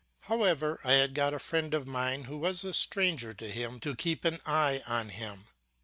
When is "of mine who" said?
1.75-2.39